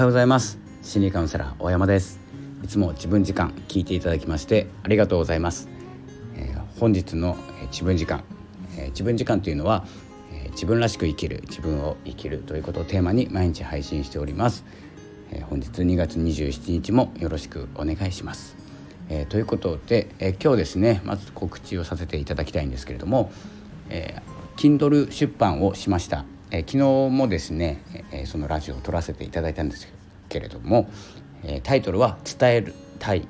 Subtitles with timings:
[0.00, 0.58] はようございます。
[0.80, 2.20] 心理カウンセラー大山です。
[2.64, 5.68] いつも自分時間聞いていただきましてありがとうございます、
[6.36, 7.36] えー、本日の
[7.70, 8.24] 自分時間、
[8.78, 9.84] えー、自分時間というのは、
[10.32, 14.64] えー、自分らしく生きる自分を生きるということをテーマに毎日配信しております、
[15.32, 18.56] え本日2月27日もよろしくお願いします。
[19.10, 23.30] えー、ということで、えー、今日ですねまず告知をさせていただきたいんですけれども、
[23.90, 26.78] えー、Kindle 出版をしました、え、昨日
[27.10, 27.82] もですね、
[28.12, 29.88] え、そのラジオを撮らせていただいたんです
[30.28, 30.90] けれども、
[31.44, 33.26] え、タイトルは「伝えるたい」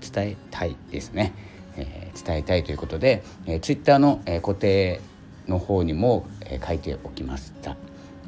[0.00, 1.32] 伝えたいですね、
[1.76, 5.00] え、伝えたいということで、えー、Twitter の、え、固定
[5.46, 7.76] の方にも、え、書いておきました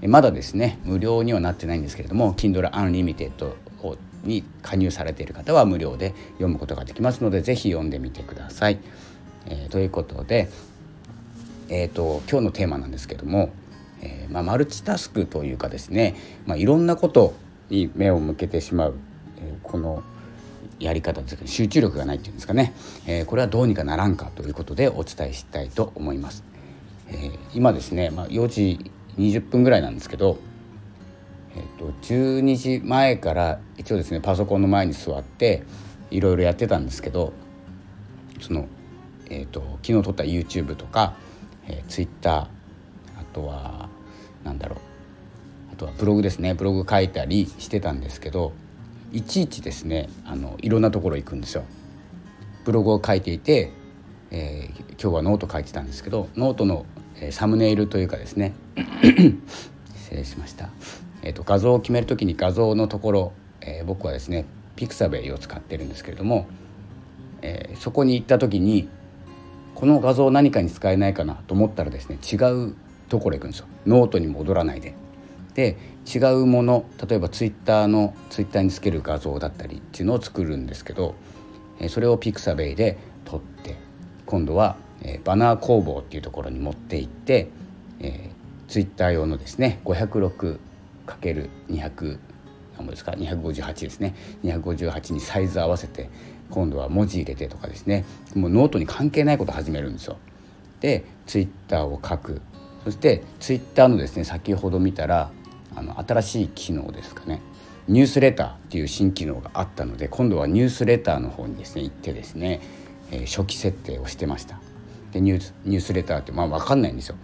[0.06, 3.54] まだですね無料にはなってないんですけれども Kindle Unlimited
[4.24, 8.78] に加入されている方は無料で読むことができますので是非読んでみてください。
[9.46, 10.48] えー、ということで、
[11.68, 13.50] えーと、今日のテーマなんですけども、
[14.02, 17.34] えー、まあ、マルチタスクというかですね、まあ、いろんなこと
[17.68, 18.94] に目を向けてしまう、
[19.38, 20.02] えー、この
[20.78, 22.72] やり方ですけど集中力がないっていうんですかね、
[23.06, 26.44] えー、これはどうにかならんかということでお伝えしたいと思います。
[27.08, 30.38] え今ですね、まあ、4時20分ぐらいなんですけど
[31.56, 35.64] えっと、12時前から一応ですねパソコンの前に座って
[36.10, 37.32] いろいろやってたんですけど
[38.40, 38.68] その、
[39.28, 41.16] えっと、昨日撮った YouTube とか、
[41.66, 42.48] えー、Twitter あ
[43.32, 43.88] とは
[44.44, 44.78] 何だろう。
[45.72, 46.54] あとはブログですね。
[46.54, 48.52] ブログ書いたりしてたんですけど
[49.12, 51.64] いちいちですねあのいろんなところ行くんですよ。
[52.64, 53.72] ブログを書いていて、
[54.30, 56.84] えー、今日はノート書いてたんですけどノートの、
[57.16, 58.52] え、サムネイルというかですね
[59.94, 60.68] 失礼しました。
[61.22, 66.46] えーと、画像を決める時に画像のところ、えー、僕はですねピクサベイを使ってるんですけれども、
[67.42, 68.88] えー、そこに行った時に
[69.74, 72.36] この画像何かに使えないかなと思ったらですね違
[72.68, 72.74] う
[73.10, 74.94] ところ行くんですよノートに戻らないで。
[75.54, 75.76] で
[76.06, 81.14] 違うもの例えばツイッターのツイッターにつける画像だったりっていうのを作るんですけど、
[81.88, 83.76] それをピクサベイで撮って
[84.26, 84.76] 今度は、
[85.24, 87.48] バナー工房っていうところに持って行って、
[88.00, 90.58] えー、ツイッター用のですね506
[91.06, 92.18] ×200
[92.76, 96.10] 何ですか258ですね258にサイズ合わせて
[96.50, 98.04] 今度は文字入れてとかですね
[98.34, 100.18] もうノートに関係ないこと始めるんですよ。
[100.80, 102.40] でツイッターを書く
[102.84, 105.30] そしてツイッターのですね先ほど見たら
[105.76, 107.40] あの新しい機能ですかね
[107.88, 112.60] ニュースレターっていう新機能があったので今度はニュースレターの方にですね行ってですね、
[113.10, 114.60] えー、初期設定をしてました。
[115.12, 117.16] でニュースニュースレターってまあ分かんないんですよ。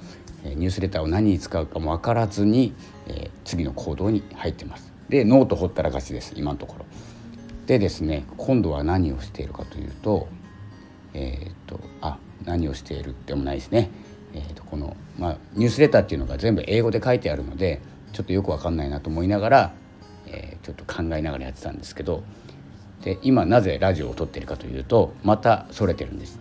[0.43, 2.73] ニュースレターを何に使うかも分からずに、
[3.07, 4.93] えー、次の行動に入ってます。
[5.09, 6.87] でノートほったらかしです今のところ。
[7.67, 10.29] でですね今度は何をしているかというと
[11.15, 13.91] えっ、とあ何をしているでもないですね。
[14.37, 17.81] えーと、この、まあ、ニュースレターっていうのが全部英語で書いてあるので
[18.13, 19.73] ちょっとよく分かんないなと思いながら、
[20.27, 22.23] えー、ちょっと考えながらやってたんですけど
[23.03, 26.39] で今なぜラジオを撮ってるかというとまたそれてるんです。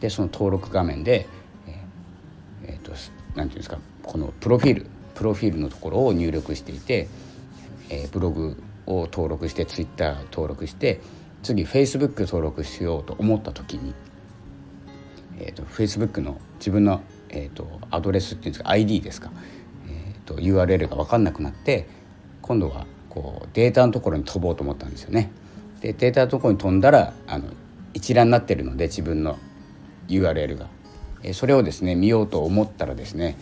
[0.00, 1.26] でその登録画面で、
[1.66, 7.08] えー、えーと何て言うんですかこのプロフィールプロフィールのところを入力していて、
[7.90, 11.00] えー、ブログを登録してツイッター登録して
[11.42, 13.94] 次フェイスブック登録しようと思った時に、
[15.38, 19.30] えーと、フェイスブックの自分の、えーと、アドレスっていうんですか ID ですか、
[19.88, 21.88] えーと、URL が分かんなくなって
[22.42, 25.30] 今度はこうデータのところに飛ぼうと思ったんですよね。
[25.80, 27.50] でデータのところに飛んだらあの
[27.94, 29.38] 一覧になってるので自分の
[30.08, 30.68] URL が。
[31.24, 33.36] えそれをですね見ようと思ったらですね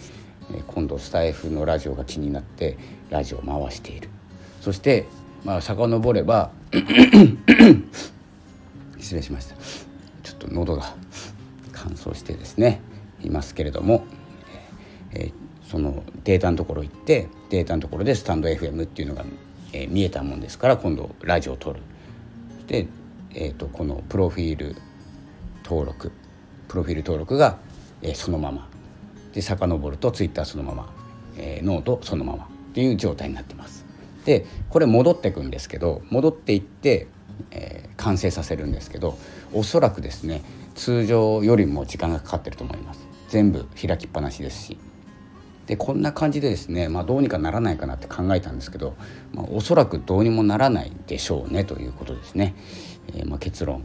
[0.68, 2.78] 今度スタイフのラジオが気になって
[3.10, 4.08] ラジオを回している。
[4.60, 5.06] そして
[5.44, 6.50] まあ遡れば
[8.98, 9.56] 失礼しました。
[10.22, 10.94] ちょっと喉が
[11.72, 12.80] 乾燥してですね。
[13.22, 14.04] いますけれども、
[15.12, 15.32] えー、
[15.69, 19.25] そのデータのところ行ってデータのところでスタンド FM っていうのが、
[19.72, 21.81] えー、見えたもんですから今度ラジオを撮る
[22.66, 22.87] で、
[23.34, 24.77] えーとこのプロフィール
[25.65, 26.12] 登録
[26.69, 27.59] プロフィール登録が
[28.03, 28.69] えー、そのまま
[29.33, 30.92] で遡るとツイッターそのまま、
[31.36, 33.84] えー、ノートそのままっていう状態になってます。
[34.24, 37.07] でこれ戻っていくんですけど戻っていって、
[37.53, 39.16] えー、完成させるんですけど
[39.53, 40.42] おそらくですね
[40.74, 43.05] 通常よりも時間がかかってると思います。
[43.28, 44.78] 全部開きっぱなしですし。
[45.67, 48.95] でこんな感じでですね、まあ、どうにかならないかなって考えたんですけど、
[49.33, 52.55] まあ、おそらくどうにもならないでしょうねということですね。
[53.09, 53.83] えー、まあ、結論、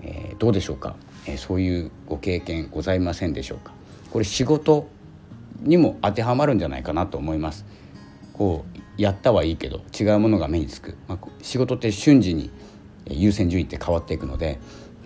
[0.00, 0.94] えー、どうでしょうか？
[1.26, 3.72] えそういうご経験ございませんでしょうか？
[4.12, 4.86] これ仕事
[5.60, 7.66] にも当てはまるんじゃないかなと思います。
[8.32, 12.52] こうやったはいいけど違うものが目につく、まあ、仕事って瞬時に
[13.08, 14.60] 優先順位って変わっていくので、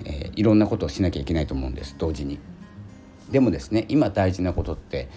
[0.05, 2.39] えー、いろんなことをしなきゃいけないと思うんです同時に。
[3.31, 5.09] でもですね今大事なことって、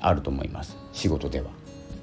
[0.00, 0.76] あると思います。
[0.92, 1.50] 仕事では。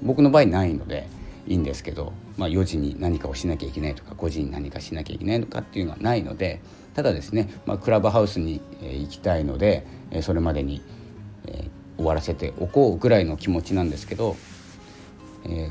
[0.02, 1.08] 僕の場合ないので、
[1.46, 6.60] いいんですけど、まあ、4時に何かをしなきゃいけないとか5時に何かしなきゃいけないのかっていうのはないので
[6.94, 9.86] ただですね、まあ、クラブハウスに行きたいので
[10.22, 10.82] それまでに
[11.96, 14.36] 終わらせておこうぐらいの気持ちなんですけど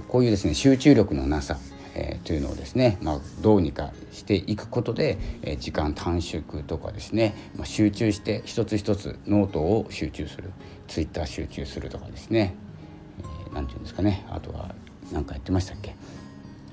[0.08, 1.58] こういうですね集中力のなさ
[2.00, 10.52] えー、というのをですね、まあ、どうにかしていくことで、えー、時間短縮とかですね、まあ、集中して一つ一つノートを集中する。
[10.88, 12.56] ツイッター集中するとかですね。
[13.54, 14.26] 何、えー、て言うんですかね。
[14.30, 14.74] あとは
[15.12, 15.96] 何かやってましたっけ、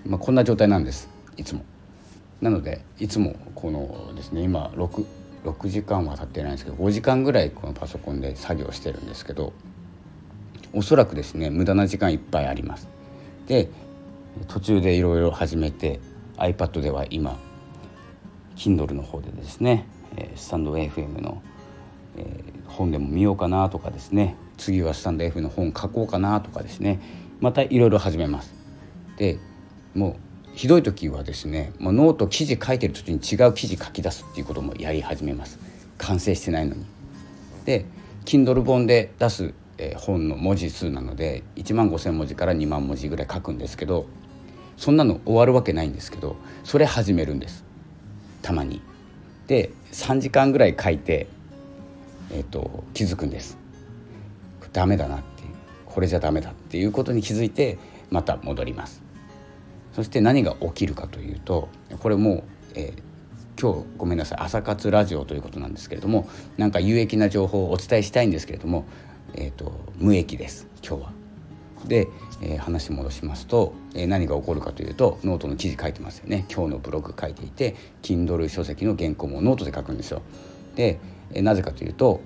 [0.06, 1.08] まあ、こんな状態なんです。
[1.36, 1.64] いつも。
[2.40, 5.06] なのでいつもこのですね今 6,
[5.44, 9.54] 6時間は経ってないんですけど5時間ぐらいこのパソコンで作業してるんですけど
[10.74, 12.88] おそらくですね無駄な時間いっぱいあります。
[13.46, 13.70] で
[14.48, 16.00] 途中でいろいろ始めて
[16.36, 17.38] iPad では今
[18.56, 19.86] Kindle の方でですね
[20.34, 21.42] スタンド FM の
[22.66, 27.00] 本でも見ようかなとかですね次はスタンド F の本書こうかなとかですね
[27.40, 28.54] またいろいろ始めます。
[29.18, 29.38] で
[29.94, 35.58] もうひどい時はですねもうノート記事書いてる時に違う記事書き出すっていうこともやり始めます
[35.98, 36.84] 完成してないのに。
[37.66, 37.84] で
[38.24, 39.54] Kindle 本で出す
[39.96, 44.06] 本の文字数なので1万5,000文字から2万文字ぐらい書くんですけど
[44.76, 47.64] そんなの終わるわけないんですけどそれ始めるんです
[48.42, 48.80] たまに。
[49.48, 51.28] で3時間ぐらい書いて、
[52.32, 53.56] えーと、気づくんです。
[54.72, 55.48] ダメだなっていう
[55.86, 57.78] これじゃダメだっていうことに気づいて
[58.10, 59.02] また戻ります。
[59.94, 61.70] そして何が起きるかというと
[62.00, 62.42] これもう、
[62.74, 68.84] えー、今日ごめんなさい朝活ラジオということなんですけれどもなんか有益な情報をお伝えしたいんですけれども、
[69.34, 71.15] えーと無益です今日は。
[71.88, 72.08] で、
[72.42, 76.44] えー、話戻しますと、えー、何が起こるかというとノートの記事書いてますよね。
[76.52, 80.22] 今日のブログ書いていて Kindle 書籍の原稿もノートで書くんですよ。
[80.74, 80.98] で、
[81.32, 82.20] えー、なぜかというと,、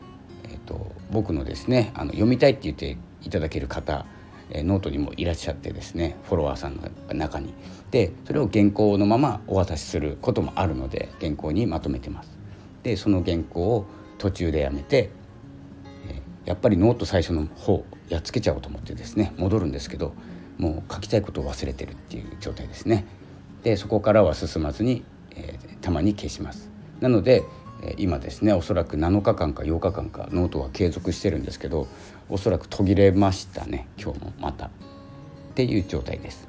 [0.45, 4.07] えーと、僕のですねあの読みたいって言っていただける方
[4.51, 6.83] えノートにもいらっしゃってですねフォロワーさんの
[7.15, 7.55] 中に。
[7.91, 12.39] でそれを原稿のままお渡しすることもあるので原稿にまとめてます。
[12.83, 13.87] でその原稿を
[14.19, 15.11] 途中でやめて、
[16.09, 20.13] えやっぱりノート最初の方やっつけちゃおうと思ってですね戻るんですけど
[20.59, 23.07] もう書きたいことを忘れてるっていう状態ですね。
[23.63, 25.05] でそこからは進まずに、
[25.35, 26.69] えー、たまに消します。
[27.01, 27.45] なので
[27.97, 31.89] 今ですねおそらく7日間か8日間かノートは継続してるんですけど
[32.29, 34.71] おそらく途切れましたね今日もまたっ
[35.55, 36.49] ていう状態です。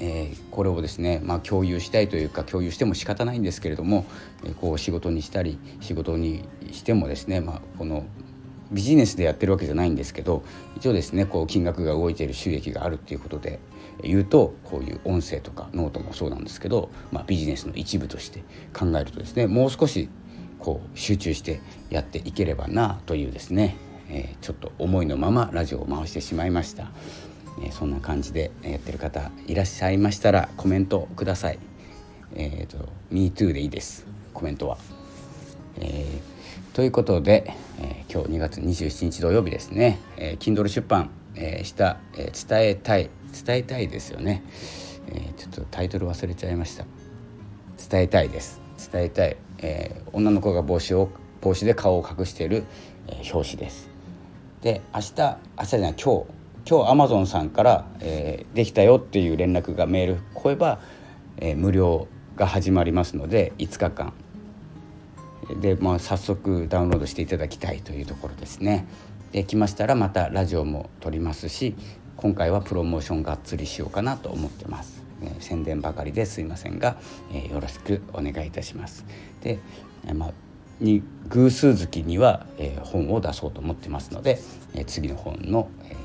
[0.00, 4.06] えー、これをですね、まあ、共有したいというか共有しても仕方ないんですけれども、
[4.44, 8.04] えー、こう仕事にしたり仕事にしてもですね、まあ、この
[8.70, 10.42] ビジネスでやってるわけじゃないんですけど
[10.76, 13.60] 一応ですねこう金額が動いている収益があるっていうことで
[14.02, 18.40] 言うとこういう音声とかノートもそうなんですけど、まあ、ビジネスの一部として
[18.72, 20.08] 考えるとですねもう少し
[20.58, 21.60] こう集中して
[21.90, 23.76] やっていければなというですね、
[24.08, 26.90] えー、ちょっと思いのままラジオを回してしまいました、
[27.62, 31.58] えー、そんな感じでやってる方いらっしゃいましたらコメントください。
[32.34, 34.06] えっ、ー、と MeToo でいいです。
[34.34, 34.76] コメントは。
[35.80, 36.37] えー
[36.78, 43.10] ということで、えー、今日2月27日土曜日ですね、えー、Kindle 出版、えー、した、えー、伝えたい
[43.44, 44.44] 伝えたいですよね、
[45.08, 46.84] えー、ちょっとタイトル忘れちゃいました。
[47.90, 48.60] 伝えたいです。
[48.92, 51.08] 伝えたい、えー、女の子が帽子を
[51.40, 52.62] 帽子で顔を隠している、
[53.08, 53.90] えー、表紙です。
[54.62, 56.26] で明日明日じゃない今日
[56.70, 60.78] 今日アマゾンさんから、えー、できたよっていう連絡がメール来れば、
[61.38, 62.06] えー、無料
[62.36, 64.12] が始まりますので5日間
[65.60, 68.86] で、まあ、早速ダウンロードしていただきたいというところですね。
[69.32, 71.74] できましたらまたラジオも撮りますし
[72.16, 75.04] 今回はプロモーションがっつりしようかなと思ってます。
[75.22, 76.96] え、宣伝ばかりですいませんが、
[77.32, 79.04] えー、よろしくお願いいたします。
[79.42, 79.58] で、
[80.06, 80.32] えー、まあ
[80.80, 84.38] に偶数月には、えー、本を出そうと思ってますので、
[84.74, 85.96] えー、次の本の、えー、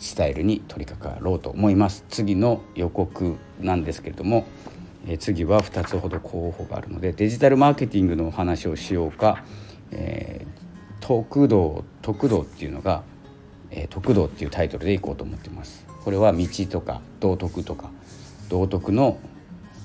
[0.00, 4.46] スタイルに取り掛かろうと思います次の予告なんですけれども、
[5.08, 9.42] え、次は2つほど候補があるのでデジタルマーケティングのお話をしようか、
[9.90, 13.02] えー、徳道徳道っていうのが、
[13.70, 15.86] えー、徳道っていうタイトルでいこうと思ってます。
[16.04, 17.90] これは道とか道徳とか
[18.50, 19.18] 道徳の、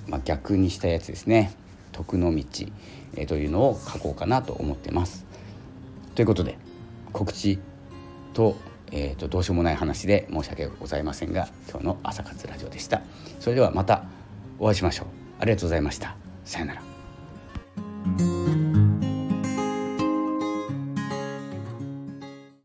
[0.07, 1.53] まあ、逆にしたやつですね
[1.91, 2.43] 徳の道、
[3.15, 5.25] えー、というのを書こうかなと思ってます。
[6.15, 6.57] ということで
[7.13, 7.59] 告知
[8.33, 8.57] と,、
[8.91, 13.01] えーとどうしようもない話で申し訳ございませんが今日の朝活ラジオでした。
[13.39, 14.03] それではまた
[14.59, 15.07] お会いしましょう。
[15.39, 16.15] ありがとうございました。
[16.45, 16.92] さよなら。